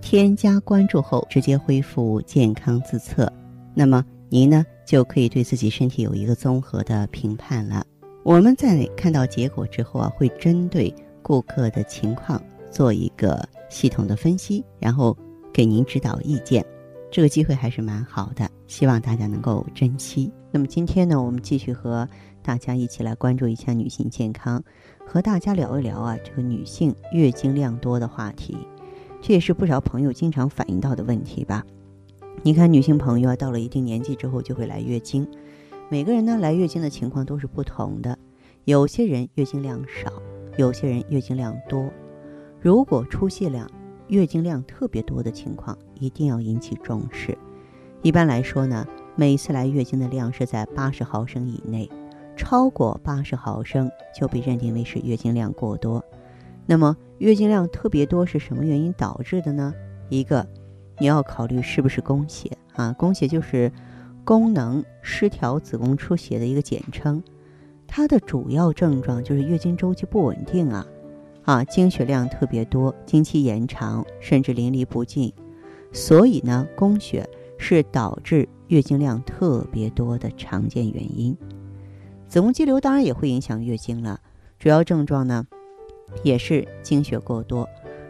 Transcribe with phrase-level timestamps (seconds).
[0.00, 3.30] 添加关注后，直接恢复健康自测，
[3.74, 7.84] 那么您呢就可以对自己身体有一个综合的评判了。
[8.24, 15.16] 我们在看到结果之后啊，会针对顾客的情况做一个系统的分析，然后
[15.52, 16.64] 给您指导意见。
[17.10, 20.30] 这个机会还是蛮好的，希望大家能够珍惜。
[20.50, 22.06] 那么今天呢，我们继续和
[22.42, 24.62] 大家一起来关注一下女性健康，
[25.06, 28.56] 和大家聊一聊啊这个女性月经量多的话题。
[29.20, 31.64] 这也是不少朋友经常反映到的问题吧？
[32.42, 35.26] 你看，女性朋友啊，到了一定年纪之后就会来月经。
[35.88, 38.16] 每个人呢来月经的情况都是不同的，
[38.64, 40.12] 有些人月经量少，
[40.56, 41.90] 有些人月经量多。
[42.60, 43.68] 如果出现量
[44.06, 47.36] 月经量特别多的情况，一定要引起重视。
[48.02, 51.90] 一般来说呢，每次来月经的量是在八十毫升以内，
[52.36, 56.04] 超过八十毫升就被认定为是月经量过多。
[56.70, 59.72] 那么月经量特别多是什么原因导致的呢？
[60.10, 60.46] 一个，
[60.98, 62.92] 你要考虑是不是宫血啊？
[62.92, 63.72] 宫血就是
[64.22, 67.22] 功能失调子宫出血的一个简称，
[67.86, 70.86] 它的主要症状就是月经周期不稳定啊，
[71.44, 75.32] 啊，经血量特别多，经期延长，甚至淋漓不尽。
[75.90, 81.34] 所以呢，宫血是导致月经量特别多的常见原因。
[82.26, 84.20] 子宫肌瘤当然也会影响月经了，
[84.58, 85.46] 主要症状呢？
[86.22, 87.68] 也是经血过多，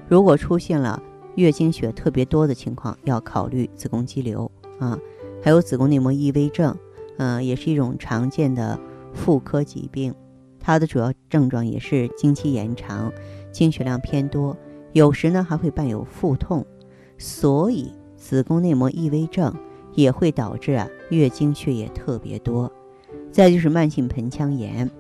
[0.08, 1.02] 如果出现了
[1.36, 4.98] 月经血特别多的情况，要考虑子宫肌瘤啊，
[5.42, 6.76] 还有子宫内膜异位症，
[7.18, 8.78] 嗯，也是一种常见的
[9.12, 10.14] 妇科疾病，
[10.58, 13.12] 它的主要症状也是经期延长，
[13.52, 14.56] 经血量偏多，
[14.92, 16.66] 有时呢还会伴有腹痛，
[17.18, 19.54] 所以子宫内膜异位症
[19.94, 22.70] 也会导致啊月经血液特别多。
[23.30, 24.90] 再就是慢性盆腔炎，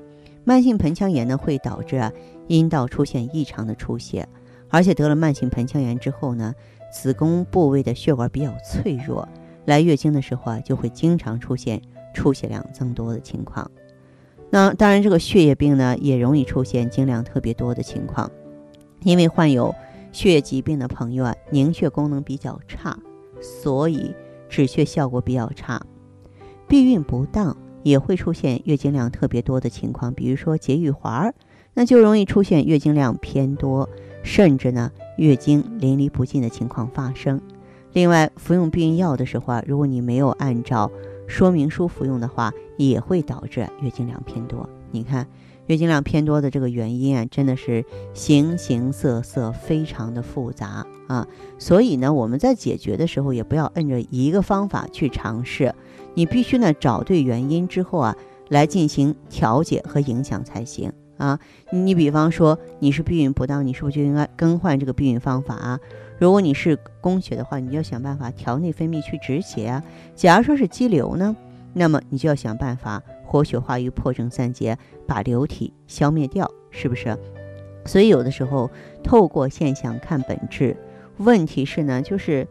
[0.48, 2.10] 慢性盆腔炎呢会导致啊。
[2.46, 4.26] 阴道出现异常的出血，
[4.70, 6.54] 而且得了慢性盆腔炎之后呢，
[6.90, 9.28] 子宫部位的血管比较脆弱，
[9.66, 11.82] 来月经的时候啊，就会经常出现
[12.14, 13.70] 出血量增多的情况。
[14.48, 18.30] 那当然，这个血液病呢，也容易出现经量特别多的情况，
[19.02, 19.74] 因为患有
[20.10, 22.98] 血液疾病的朋友啊，凝血功能比较差，
[23.42, 24.14] 所以
[24.48, 25.78] 止血效果比较差。
[26.66, 27.54] 避孕不当
[27.88, 31.34] 也会出现月经量特别多的情况，比如说节育环儿。
[31.74, 33.88] 那就容易出现月经量偏多，
[34.24, 37.40] 甚至呢月经淋漓不尽的情况发生。
[37.92, 40.90] 另外，服用避孕药的时候啊，如果你没有按照
[41.28, 44.68] 说明书服用的话，也会导致月经量偏多。
[44.90, 45.26] 你看，
[45.66, 51.28] 月经量偏多的这个原因啊，真的是形形色色，非常的复杂啊。
[51.58, 55.74] 所以呢，我们在解决的时候，也不要摁着一个方法去尝试，
[56.14, 58.16] 你必须呢找对原因之后啊，
[58.48, 60.92] 来进行调节和影响才行。
[61.16, 61.38] 啊，
[61.72, 65.80] 你比方说你是避孕不当，你是不是就应该更换这个避孕方法啊？
[66.18, 69.82] 如果你是宫血的话，你就要想办法调内分泌去止血啊。
[70.14, 71.34] 假如说是肌瘤呢，
[71.72, 77.18] 那么你就要想办法活血化瘀、破症散结，把瘤体消灭掉，是不是？
[77.84, 78.70] 所以有的时候
[79.02, 80.76] 透过现象看本质，
[81.16, 82.46] 问题是呢，就是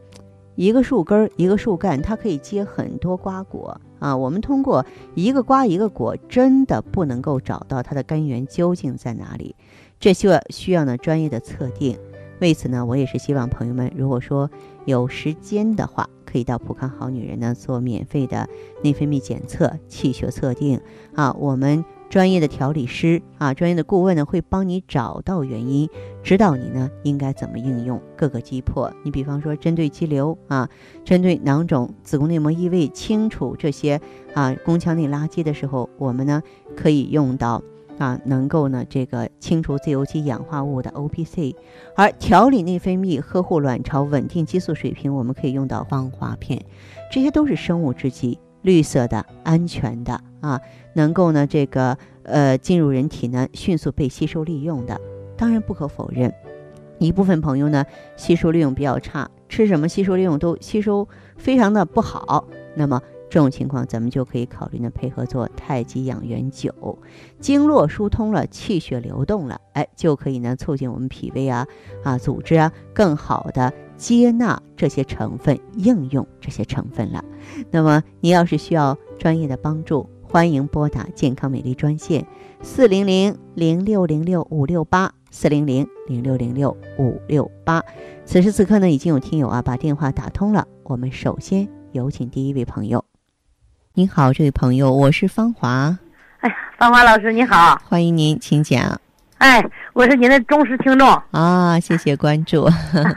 [0.57, 3.79] 一个树根儿、一个树干，它可以结很多瓜果。
[4.00, 9.56] 啊，我们通过一个瓜一个果，真的不能够找到它的根源究竟在哪里，
[10.00, 11.97] 这需要需要呢专业的测定。
[12.40, 14.50] 为此呢，我也是希望朋友们，如果说
[14.85, 18.50] 有时间的话，可以到普康好女人呢做免费的
[18.84, 20.81] 内分泌检测、气血测定
[21.13, 21.85] 啊，我们。
[22.09, 25.89] 专业的调理师啊，专业的顾问呢，会帮你找到原因，
[26.24, 28.92] 指导你呢应该怎么应用各个击破。
[29.04, 30.69] 你比方说，针对肌瘤啊，
[31.04, 34.00] 针对囊肿、子宫内膜异位，清除这些
[34.33, 36.42] 啊宫腔内垃圾的时候，我们呢
[36.77, 37.62] 可以用到
[37.98, 41.56] 啊能够呢这个清除自由基氧化物的 O P C，
[41.95, 46.63] 而调理内分泌、呵护卵巢、稳定激素水平，我们可以用到芳华片，
[47.12, 48.39] 这些都是生物制剂。
[48.68, 50.60] 绿色的、安全的啊，
[50.94, 55.00] 能够呢这个呃进入人体呢迅速被吸收利用的。
[55.38, 56.34] 当然不可否认，
[57.00, 57.86] 一部分朋友呢
[58.18, 62.46] 吸收利用比较差，吃什么吸收利用都吸收非常的不好。
[62.75, 66.71] 那么这种情况咱们就可以考虑呢，配合做太极养元灸，
[67.39, 71.68] 经络疏通了，气血流动了，哎，就可以呢促进我们脾胃啊
[72.03, 77.24] 啊组织啊更好的接纳这些成分，应用这些成分了。
[77.69, 82.25] 那么你要是需要专业的帮助，欢迎拨打健康美丽专线
[82.62, 87.83] 四零零零六零六五六八四零零零六零六五六八。
[88.25, 93.06] 此时此刻呢，已经有听友啊把电话打通了，我们首先有请第一位朋友。
[93.97, 95.97] 您好，这位朋友，我是芳华。
[96.41, 99.01] 哎，芳华老师你好，欢迎您，请讲。
[99.39, 99.59] 哎，
[99.94, 102.69] 我是您的忠实听众啊，谢谢关注。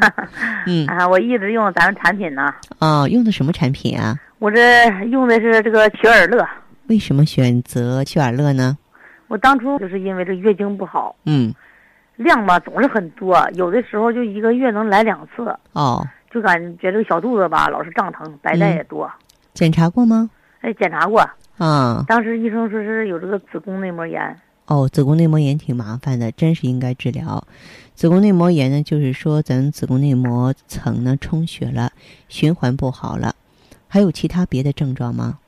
[0.67, 2.51] 嗯啊，我一直用咱们产品呢。
[2.79, 4.19] 哦，用的什么产品啊？
[4.39, 6.49] 我这用的是这个曲尔乐。
[6.87, 8.79] 为什么选择曲尔乐呢？
[9.29, 11.53] 我当初就是因为这月经不好，嗯，
[12.17, 15.55] 量吧总是很多，有的时候就一个月能来两次。
[15.75, 19.11] 哦，就感觉这个小肚子吧老是胀疼，白带也多。
[19.53, 20.31] 检查过吗？
[20.61, 21.21] 哎，检查过。
[21.59, 22.05] 啊。
[22.09, 24.37] 当时医生说是有这个子宫内膜炎。
[24.67, 27.43] 哦，子宫内膜炎挺麻烦的，真是应该治疗。
[27.95, 31.91] 子宫内膜炎呢，就是说咱子宫内膜层呢充血了，
[32.29, 33.35] 循环不好了。
[33.89, 35.39] 还有其他别的症状吗？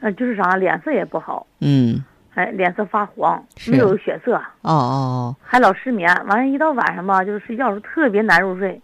[0.00, 1.46] 呃，就是啥，脸色也不好。
[1.60, 2.02] 嗯。
[2.34, 4.36] 哎，脸色发黄，没有血色。
[4.62, 5.36] 哦哦。
[5.40, 8.78] 还老失眠，完了，一到晚上吧，就是睡觉时候特别难入睡。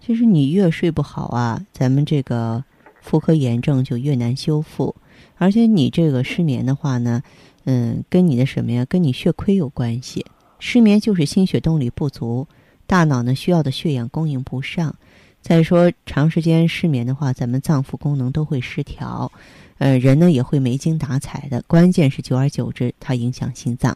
[0.00, 2.62] 其实你越睡不好啊，咱们这个
[3.04, 4.96] 妇科炎症就越难修复。
[5.36, 7.22] 而且你这个失眠的话呢，
[7.64, 8.84] 嗯，跟你的什么呀？
[8.86, 10.24] 跟你血亏有关系。
[10.58, 12.48] 失眠就是心血动力不足，
[12.86, 14.94] 大脑呢需要的血氧供应不上。
[15.42, 19.30] 再说长时间失眠的话，咱们脏腑功能都会失调，
[19.76, 21.62] 呃，人呢也会没精打采的。
[21.66, 23.94] 关键是久而久之，它影响心脏。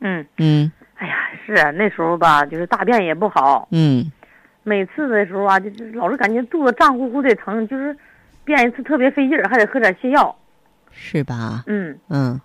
[0.00, 0.72] 嗯嗯。
[0.94, 1.14] 哎呀，
[1.44, 3.68] 是那时候吧，就是大便也不好。
[3.70, 4.10] 嗯。
[4.68, 7.96] 每次的时候啊，就是老是感觉肚子胀乎乎的疼，就是
[8.44, 10.36] 便一次特别费劲儿，还得喝点泻药。
[10.92, 11.64] 是吧？
[11.66, 12.40] 嗯嗯。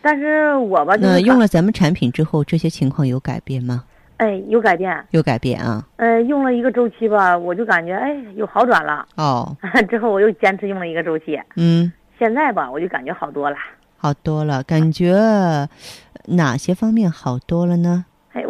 [0.00, 3.84] 但是我吧，那用了咱们产品之后，这些情况有改变吗？
[4.16, 5.04] 哎，有改变。
[5.10, 5.84] 有改变啊。
[5.96, 9.06] 呃，用了一个周期吧，我就感觉哎有好转了。
[9.16, 9.56] 哦。
[9.90, 11.38] 之后我又坚持用了一个周期。
[11.56, 11.92] 嗯。
[12.18, 13.56] 现在吧，我就感觉好多了。
[13.96, 15.68] 好多了，感觉
[16.26, 18.06] 哪些方面好多了呢？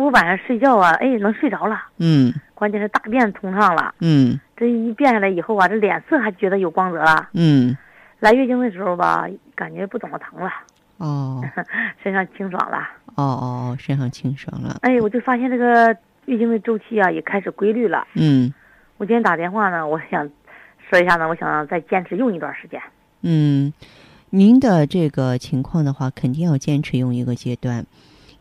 [0.08, 1.80] 晚上睡觉啊，哎，能睡着了。
[1.98, 2.32] 嗯。
[2.54, 3.94] 关键是大便通畅了。
[4.00, 4.38] 嗯。
[4.56, 7.28] 这一变下来以后啊，这脸色还觉得有光泽了。
[7.34, 7.76] 嗯。
[8.20, 10.50] 来月经的时候吧，感觉不怎么疼了。
[10.96, 11.42] 哦。
[12.02, 12.78] 身上清爽了。
[13.14, 14.78] 哦哦，身上清爽了。
[14.82, 15.96] 哎，我就发现这个
[16.26, 18.06] 月经的周期啊，也开始规律了。
[18.14, 18.52] 嗯。
[18.96, 20.28] 我今天打电话呢，我想
[20.90, 22.80] 说一下呢，我想再坚持用一段时间。
[23.22, 23.72] 嗯，
[24.30, 27.86] 您的这个情况的话，肯定要坚持用一个阶段，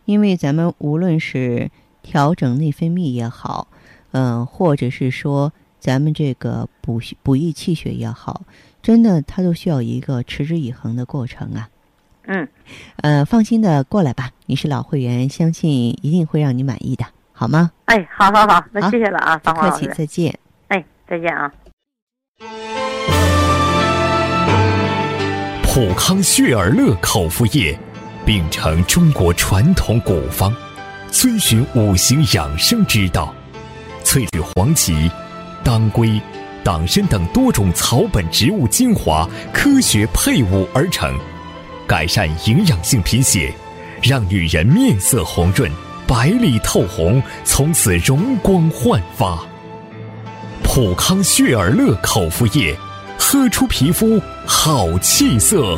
[0.08, 1.70] 因为咱们无论是
[2.02, 3.68] 调整内分泌也好，
[4.12, 8.44] 嗯，或者是说咱们这个补补益气血也好，
[8.82, 11.68] 真的它都需要一个持之以恒的过程啊。
[12.26, 12.48] 嗯，
[13.02, 15.70] 呃，放心的过来吧，你是老会员，相信
[16.02, 17.72] 一定会让你满意的，好吗？
[17.86, 20.40] 哎，好好好，那谢谢了啊，不客气，再见。
[20.70, 21.54] 哎，再见啊。
[25.64, 27.78] 普康血尔乐口服液，
[28.28, 30.54] 秉承中国传统古方，
[31.10, 33.34] 遵循五行养生之道，
[34.04, 35.10] 萃取黄芪、
[35.64, 36.22] 当归、
[36.62, 41.18] 党参等多种草本植物精华，科学配伍而成，
[41.88, 43.50] 改善营养性贫血，
[44.04, 45.72] 让女人面色红润、
[46.06, 49.42] 白里透红，从此容光焕发。
[50.66, 52.76] 普康血尔乐口服液。
[53.20, 55.78] 喝出皮肤好气色。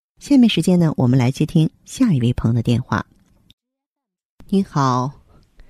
[0.21, 3.03] 下面时间呢，我们来接听下一位朋友的电话。
[4.49, 5.11] 你好，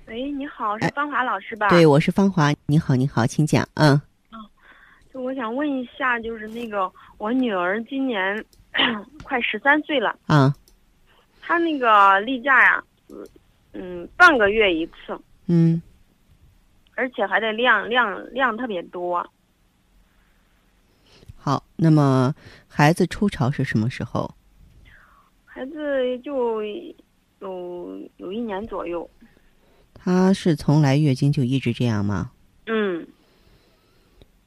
[0.04, 1.70] 喂，你好，是芳华老师吧？
[1.70, 2.52] 对，我是芳华。
[2.66, 3.66] 你好，你好，请讲。
[3.72, 3.98] 嗯，
[4.30, 4.38] 嗯，
[5.10, 8.44] 就我想问一下，就是那个我女儿今年
[9.24, 10.14] 快十三岁了。
[10.26, 10.54] 啊。
[11.40, 12.84] 她那个例假呀，
[13.72, 15.80] 嗯，半个月一次，嗯，
[16.94, 19.26] 而且还得量量量特别多。
[21.38, 22.34] 好，那么
[22.68, 24.30] 孩子初潮是什么时候？
[25.62, 26.60] 孩子就
[27.38, 29.08] 有有一年左右。
[29.94, 32.32] 他是从来月经就一直这样吗？
[32.66, 33.06] 嗯，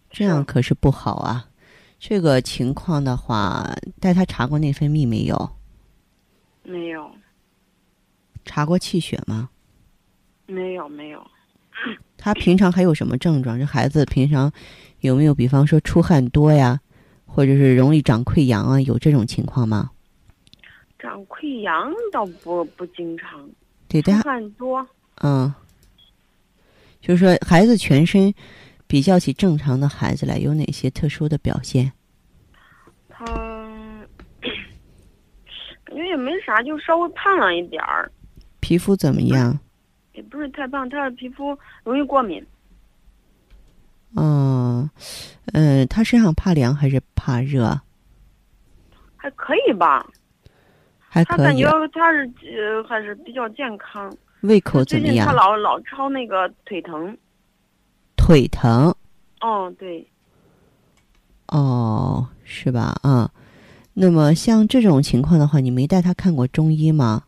[0.10, 1.48] 这样可是不好啊。
[2.00, 5.50] 这个情况的话，带他查过内分泌没有？
[6.64, 7.10] 没有，
[8.44, 9.50] 查过气血吗？
[10.48, 11.26] 没有，没有。
[12.18, 13.58] 他平常还有什么症状？
[13.58, 14.52] 这孩子平常
[15.00, 16.82] 有没有，比方说出汗多呀，
[17.26, 18.82] 或者是容易长溃疡啊？
[18.82, 19.92] 有这种情况吗？
[20.98, 23.48] 长溃疡倒不不经常，
[23.88, 24.86] 对，出汗多。
[25.22, 25.54] 嗯，
[27.00, 28.34] 就是说孩子全身
[28.88, 31.92] 比较起正常的孩子来，有哪些特殊的表现？
[33.10, 33.26] 他
[35.84, 38.12] 感觉也没啥，就稍微胖了一点儿。
[38.60, 39.58] 皮肤怎么样？
[40.14, 42.46] 也不是太胖，他的皮肤容易过敏。
[44.18, 44.90] 嗯，
[45.54, 47.80] 呃，他身上怕凉还是怕热？
[49.18, 50.06] 还可以吧。
[51.16, 51.38] 还可以。
[51.38, 54.14] 他感觉他是呃还是比较健康。
[54.42, 55.26] 胃口怎么样？
[55.26, 57.18] 他老老超那个腿疼。
[58.18, 58.94] 腿疼。
[59.40, 60.06] 哦，对。
[61.48, 62.96] 哦，是吧？
[63.02, 63.32] 啊，
[63.94, 67.24] 那么像这种情况的话，你没带他看过中医吗？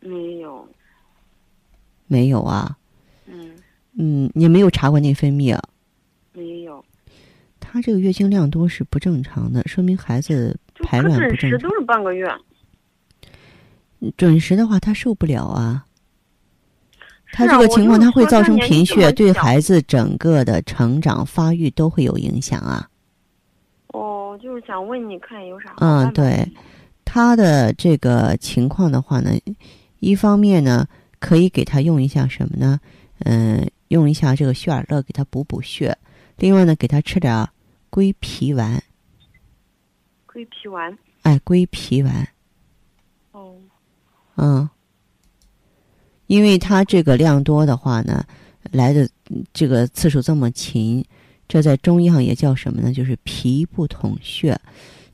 [0.00, 0.68] 没有。
[2.06, 2.76] 没有啊。
[3.26, 3.56] 嗯。
[3.98, 5.58] 嗯，你没有查过内分泌？
[6.32, 6.84] 没有。
[7.58, 11.60] 他这个月经量多是不正常的，说明孩子排卵不正常。
[11.60, 12.32] 都是半个月。
[14.16, 15.86] 准时的话，他受不了啊。
[17.32, 22.88] 他这个情况，他会造成贫血，对孩子整个的成长发育都会有影响啊。
[23.88, 25.74] 哦，就是想问你看有啥？
[25.78, 26.48] 嗯，对，
[27.04, 29.32] 他的这个情况的话呢，
[29.98, 30.86] 一方面呢，
[31.18, 32.78] 可以给他用一下什么呢？
[33.24, 35.96] 嗯，用一下这个血尔乐给他补补血。
[36.36, 37.48] 另外呢，给他吃点
[37.90, 38.80] 归脾丸。
[40.26, 40.96] 归脾丸。
[41.22, 42.28] 哎，归脾丸。
[43.32, 43.56] 哦。
[44.36, 44.68] 嗯。
[46.26, 48.24] 因为他这个量多的话呢，
[48.72, 49.06] 来的
[49.52, 51.04] 这个次数这么勤，
[51.46, 52.92] 这在中医上也叫什么呢？
[52.92, 54.58] 就是脾不统血。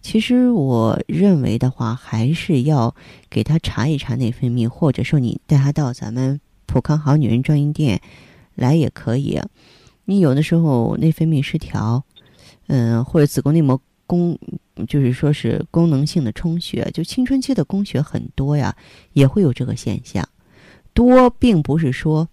[0.00, 2.94] 其实我认为的话，还是要
[3.28, 8.00] 给他查一查内分泌，或者说你带他到咱们普康好女人专营店
[8.54, 9.38] 来也可以。
[10.04, 12.02] 你有的时候内分泌失调，
[12.68, 14.38] 嗯，或者子宫内膜宫，
[14.86, 18.74] 就是说是功能性的充血，就青春期的宫血很多呀，
[19.12, 20.26] 也会有这个现象。
[20.92, 22.28] 多并不是说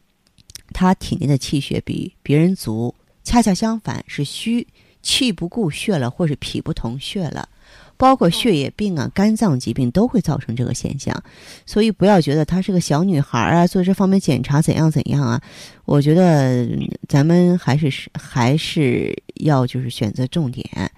[0.74, 4.66] 他体内的气血比别人足，恰恰相反是虚，
[5.01, 7.48] 气不固血了，或是脾不统血了，
[7.96, 11.24] 包括血液病啊、肝脏疾病都会造成这个现象。
[11.66, 15.42] 所以不要觉得她是个小女孩啊，做这方面检查怎样怎样啊。
[15.86, 16.68] 我觉得
[17.08, 20.92] 咱们还是还是要就是选择重点，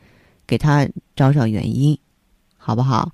[0.50, 1.96] 给他找找原因，
[2.58, 3.12] 好不好？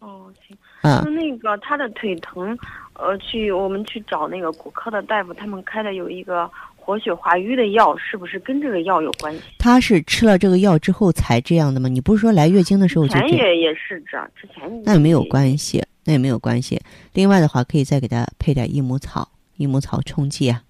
[0.00, 0.54] 哦，行。
[0.82, 2.56] 嗯，那个他的腿疼。
[2.96, 9.42] 呃，去我们去找那个骨科的大夫，他们开的有一个活血化瘀的药，是不是跟这个药有关系？
[9.58, 11.88] 他是吃了这个药之后才这样的吗？
[11.88, 13.14] 你不是说来月经的时候就？
[13.14, 16.80] 之前也也是这，之前那也没有关系，那也没有关系。
[17.14, 20.62] 另外的话，可以再给他配点益母草，益母草冲剂啊。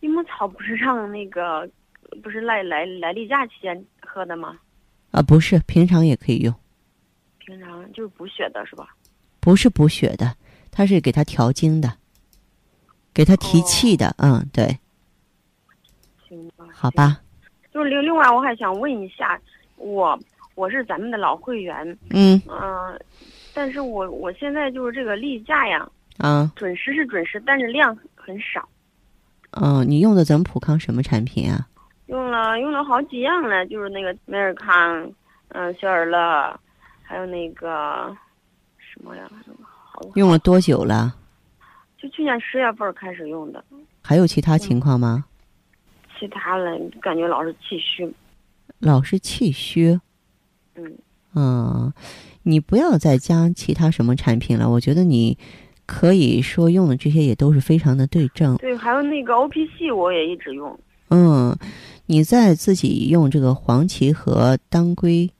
[0.00, 1.66] 益母草不是让那个，
[2.22, 4.58] 不是来来来例假期间喝的吗？
[5.10, 6.54] 啊，不是，平常也可以用。
[7.38, 8.88] 平常就是补血的是吧？
[9.40, 10.34] 不是补血的，
[10.70, 11.92] 它是给它调经的，
[13.12, 14.14] 给它提气的。
[14.18, 14.78] 嗯，对。
[16.28, 16.66] 行吧。
[16.72, 17.20] 好吧。
[17.72, 19.40] 就是另另外，我还想问一下，
[19.76, 20.18] 我
[20.54, 21.86] 我是咱们的老会员。
[22.10, 22.40] 嗯。
[22.48, 22.98] 嗯，
[23.52, 25.88] 但是我我现在就是这个例假呀。
[26.18, 26.50] 啊。
[26.56, 28.68] 准时是准时，但是量很少。
[29.50, 31.68] 嗯，你用的咱们普康什么产品啊？
[32.06, 35.10] 用了用了好几样了，就是那个美尔康，
[35.48, 36.60] 嗯，小尔乐，
[37.02, 38.14] 还有那个。
[38.96, 39.28] 什么呀？
[40.14, 41.12] 用了多久了？
[41.98, 43.64] 就去年十月份开始用的。
[44.02, 45.24] 还有其他情况吗？
[46.16, 48.08] 其他的感觉老是气虚。
[48.78, 49.98] 老是气虚。
[50.76, 50.96] 嗯。
[51.34, 51.92] 嗯，
[52.44, 54.70] 你不要再加其他什么产品了。
[54.70, 55.36] 我觉得你
[55.86, 58.56] 可以说用的这些也都是非常的对症。
[58.58, 60.78] 对，还有那个 O P C 我也一直用。
[61.10, 61.52] 嗯，
[62.06, 65.30] 你再自己用这个黄芪和当归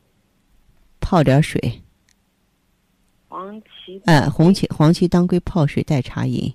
[1.01, 1.83] 泡点水。
[3.29, 6.53] 黄芪，哎，红芪、黄芪、当归泡水代茶饮。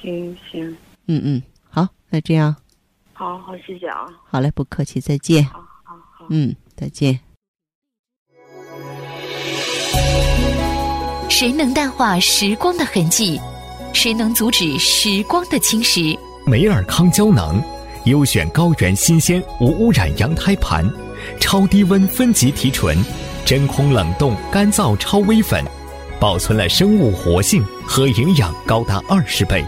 [0.00, 0.76] 行行，
[1.06, 2.56] 嗯嗯，好，那这样。
[3.12, 4.06] 好好，谢谢啊。
[4.24, 5.44] 好嘞，不客气，再见。
[5.44, 6.26] 好好好。
[6.30, 7.20] 嗯，再见。
[11.28, 13.38] 谁能淡化时光的痕迹？
[13.92, 16.18] 谁能阻止时光的侵蚀？
[16.46, 17.60] 美尔康胶囊，
[18.04, 20.88] 优选高原新鲜无污染羊胎盘，
[21.38, 22.96] 超低温分级提纯，
[23.44, 25.62] 真空冷冻干燥超微粉。
[26.18, 29.64] 保存了生物活性和营养高达二十倍。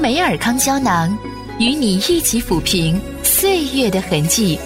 [0.00, 1.16] 美尔康胶囊，
[1.60, 4.58] 与你一起抚平岁月的痕迹。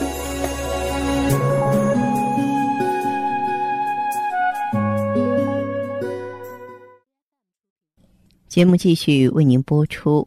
[8.48, 10.26] 节目继续为您播出。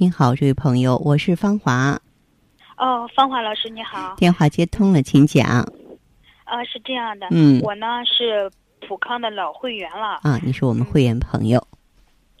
[0.00, 2.00] 您好，这位朋友，我是芳华。
[2.76, 4.14] 哦，芳华老师你好。
[4.16, 5.44] 电话接通了，请讲。
[6.44, 8.48] 啊，是这样的，嗯，我呢是
[8.86, 10.20] 普康的老会员了。
[10.22, 11.60] 啊，你是我们会员朋友。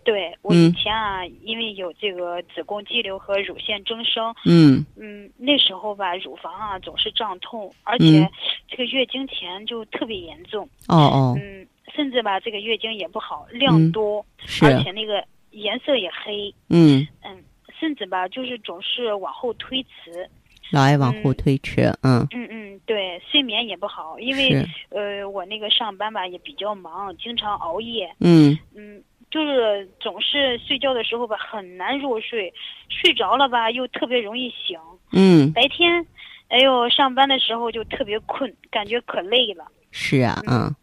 [0.04, 8.30] 对，我以前啊，因为有这个子宫肌瘤和乳腺增生，嗯嗯，那时候吧，乳房啊总是胀痛，而且
[8.68, 10.64] 这个月经前就特别严重。
[10.86, 11.36] 哦哦。
[11.36, 14.24] 嗯，甚至吧，这个月经也不好，量多，
[14.62, 16.54] 而且那个颜色也黑。
[16.68, 17.36] 嗯嗯。
[17.78, 20.28] 甚至吧，就是总是往后推迟，
[20.72, 32.52] 老爱往后推迟，嗯嗯嗯，对，睡眠也不好，因为呃，我那个上班吧也比较忙，经常熬夜，嗯嗯，就是总是睡觉的时候吧很难入睡，
[32.88, 34.78] 睡着了吧又特别容易醒，
[35.12, 36.04] 嗯，白天，
[36.48, 39.66] 哎呦，上班的时候就特别困，感觉可累了。
[39.90, 40.74] 是啊，嗯。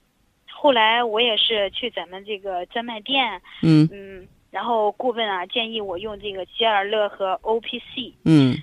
[0.50, 4.28] 后来我也是去咱们这个专卖店，嗯嗯。
[4.56, 8.14] 然后顾问啊建议我用这个吉尔乐和 O P C。
[8.24, 8.56] 嗯，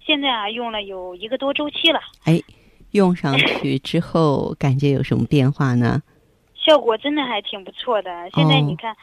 [0.00, 2.00] 现在啊用了有一个多周期了。
[2.24, 2.40] 哎，
[2.92, 6.02] 用上去之后感觉有什么变化呢？
[6.54, 8.10] 效果真的还挺不错的。
[8.34, 8.96] 现在你看，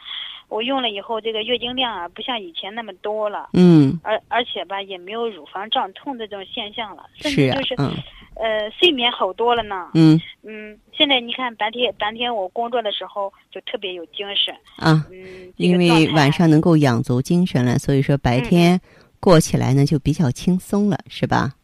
[0.48, 3.50] 我用了以后，这个月经量啊不像以前那么多了。
[3.52, 3.98] 嗯。
[4.02, 7.92] 而而且吧也没有乳房胀痛这种现象了，甚至就是嗯。
[8.38, 9.88] 呃，睡眠好多了呢。
[9.94, 15.06] 嗯嗯，现在你看白天白天我工作的时候就特别有精神啊。
[15.10, 18.78] 嗯，因为晚上能够养足精神了，所以说白天
[19.20, 21.54] 过起来呢就比较轻松了，是吧？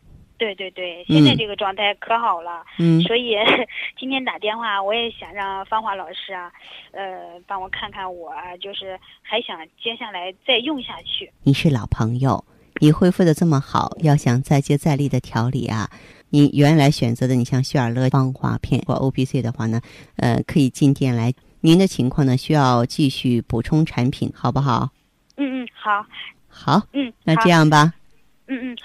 [0.42, 2.64] 对对对，现在这个状态可好了。
[2.80, 3.00] 嗯。
[3.02, 3.36] 所以
[3.96, 6.50] 今天打电话，我也想让芳华老师啊，
[6.90, 11.30] 呃，帮我看看我，就是还想接下来再用下去。
[11.44, 12.44] 你是老朋友，
[12.80, 15.88] 你恢复的这么好，要想再接再厉的调理啊。
[16.30, 19.80] 你原来选择的，你像旭尔乐芳华片或 O P C 的话呢，
[20.16, 21.32] 呃，可以进店来。
[21.60, 24.90] 您的情况呢，需要继续补充产品，好不好？
[25.36, 26.04] 嗯嗯，好。
[26.48, 26.82] 好。
[26.92, 27.92] 嗯，那这样吧。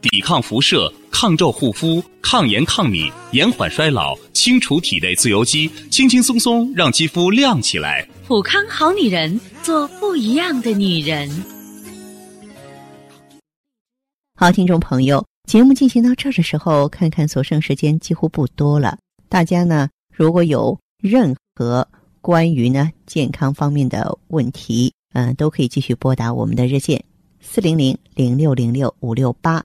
[0.00, 8.08] 抵抗辐射，抗皱护肤，抗炎抗敏，延缓衰老，清除体内自由基，轻轻松松让肌肤亮起来。
[8.26, 11.28] 普康好女人，做不一样的女人。
[14.36, 15.24] 好，听众朋友。
[15.48, 18.98] 节目进行到这儿的时候，看看所剩时间几乎不多了。
[19.28, 21.88] 大家呢，如果有任何
[22.20, 27.02] 关于呢健康方面的问题，嗯，都可以继续拨打我们的热线
[27.40, 29.64] 四零零零六零六五六八